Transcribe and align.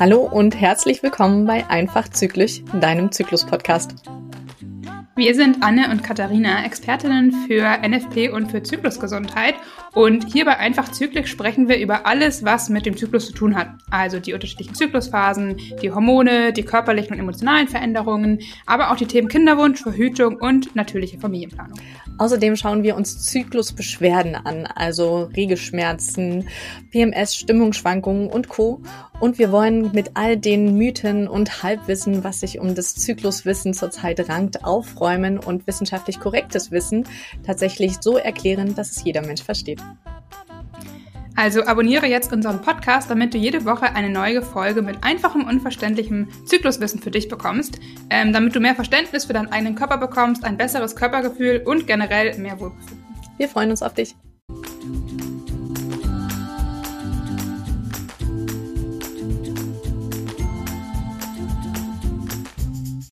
Hallo 0.00 0.20
und 0.20 0.54
herzlich 0.54 1.02
willkommen 1.02 1.44
bei 1.44 1.68
Einfach 1.68 2.08
Zyklisch, 2.08 2.62
deinem 2.80 3.10
Zyklus-Podcast. 3.10 3.96
Wir 5.18 5.34
sind 5.34 5.64
Anne 5.64 5.90
und 5.90 6.04
Katharina, 6.04 6.64
Expertinnen 6.64 7.32
für 7.48 7.80
NFP 7.82 8.28
und 8.28 8.52
für 8.52 8.62
Zyklusgesundheit. 8.62 9.56
Und 9.92 10.32
hier 10.32 10.44
bei 10.44 10.58
Einfach 10.58 10.92
Zyklisch 10.92 11.28
sprechen 11.28 11.68
wir 11.68 11.80
über 11.80 12.06
alles, 12.06 12.44
was 12.44 12.68
mit 12.68 12.86
dem 12.86 12.96
Zyklus 12.96 13.26
zu 13.26 13.32
tun 13.32 13.56
hat. 13.56 13.70
Also 13.90 14.20
die 14.20 14.32
unterschiedlichen 14.32 14.76
Zyklusphasen, 14.76 15.56
die 15.82 15.90
Hormone, 15.90 16.52
die 16.52 16.62
körperlichen 16.62 17.14
und 17.14 17.18
emotionalen 17.18 17.66
Veränderungen, 17.66 18.38
aber 18.64 18.92
auch 18.92 18.96
die 18.96 19.06
Themen 19.06 19.26
Kinderwunsch, 19.26 19.82
Verhütung 19.82 20.36
und 20.36 20.76
natürliche 20.76 21.18
Familienplanung. 21.18 21.80
Außerdem 22.18 22.54
schauen 22.54 22.84
wir 22.84 22.94
uns 22.94 23.24
Zyklusbeschwerden 23.24 24.36
an, 24.36 24.66
also 24.66 25.30
Regelschmerzen, 25.34 26.48
PMS, 26.92 27.34
Stimmungsschwankungen 27.34 28.28
und 28.28 28.48
Co. 28.48 28.82
Und 29.18 29.38
wir 29.38 29.50
wollen 29.50 29.90
mit 29.92 30.12
all 30.14 30.36
den 30.36 30.76
Mythen 30.76 31.26
und 31.26 31.64
Halbwissen, 31.64 32.22
was 32.22 32.38
sich 32.38 32.60
um 32.60 32.76
das 32.76 32.94
Zykluswissen 32.94 33.74
zurzeit 33.74 34.28
rankt, 34.28 34.64
aufräumen 34.64 35.07
und 35.38 35.66
wissenschaftlich 35.66 36.20
korrektes 36.20 36.70
Wissen 36.70 37.04
tatsächlich 37.44 37.96
so 38.00 38.16
erklären, 38.16 38.74
dass 38.74 38.90
es 38.90 39.04
jeder 39.04 39.22
Mensch 39.22 39.42
versteht. 39.42 39.80
Also 41.38 41.64
abonniere 41.64 42.06
jetzt 42.06 42.32
unseren 42.32 42.62
Podcast, 42.62 43.08
damit 43.08 43.32
du 43.32 43.38
jede 43.38 43.64
Woche 43.64 43.94
eine 43.94 44.10
neue 44.10 44.42
Folge 44.42 44.82
mit 44.82 45.04
einfachem, 45.04 45.44
unverständlichem 45.44 46.26
Zykluswissen 46.46 47.00
für 47.00 47.12
dich 47.12 47.28
bekommst, 47.28 47.78
ähm, 48.10 48.32
damit 48.32 48.56
du 48.56 48.60
mehr 48.60 48.74
Verständnis 48.74 49.26
für 49.26 49.34
deinen 49.34 49.52
eigenen 49.52 49.76
Körper 49.76 49.98
bekommst, 49.98 50.44
ein 50.44 50.56
besseres 50.56 50.96
Körpergefühl 50.96 51.62
und 51.64 51.86
generell 51.86 52.36
mehr 52.38 52.58
Wohlbefinden. 52.58 53.04
Wir 53.36 53.48
freuen 53.48 53.70
uns 53.70 53.82
auf 53.82 53.94
dich. 53.94 54.16